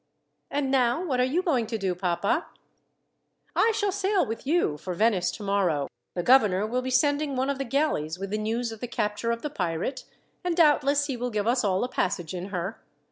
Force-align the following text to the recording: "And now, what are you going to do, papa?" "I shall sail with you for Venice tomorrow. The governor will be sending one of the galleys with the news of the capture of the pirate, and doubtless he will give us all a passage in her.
"And 0.49 0.71
now, 0.71 1.05
what 1.05 1.19
are 1.19 1.23
you 1.23 1.43
going 1.43 1.67
to 1.67 1.77
do, 1.77 1.93
papa?" 1.93 2.47
"I 3.55 3.71
shall 3.75 3.91
sail 3.91 4.25
with 4.25 4.47
you 4.47 4.77
for 4.79 4.95
Venice 4.95 5.29
tomorrow. 5.29 5.87
The 6.15 6.23
governor 6.23 6.65
will 6.65 6.81
be 6.81 6.89
sending 6.89 7.35
one 7.35 7.51
of 7.51 7.59
the 7.59 7.65
galleys 7.65 8.17
with 8.17 8.31
the 8.31 8.39
news 8.39 8.71
of 8.71 8.79
the 8.79 8.87
capture 8.87 9.29
of 9.29 9.43
the 9.43 9.51
pirate, 9.51 10.05
and 10.43 10.57
doubtless 10.57 11.05
he 11.05 11.15
will 11.17 11.29
give 11.29 11.45
us 11.45 11.63
all 11.63 11.83
a 11.83 11.87
passage 11.87 12.33
in 12.33 12.45
her. 12.47 12.81